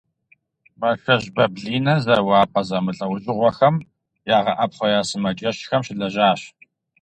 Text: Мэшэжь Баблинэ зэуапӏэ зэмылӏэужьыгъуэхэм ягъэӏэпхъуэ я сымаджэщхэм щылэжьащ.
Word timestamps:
Мэшэжь 0.79 1.27
Баблинэ 1.35 1.93
зэуапӏэ 2.05 2.61
зэмылӏэужьыгъуэхэм 2.67 3.75
ягъэӏэпхъуэ 4.37 4.87
я 4.99 5.01
сымаджэщхэм 5.07 5.81
щылэжьащ. 5.85 6.41